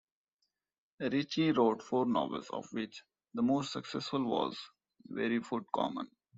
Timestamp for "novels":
2.07-2.49